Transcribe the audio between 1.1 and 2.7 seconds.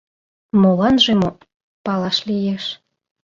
мо... палаш лиеш...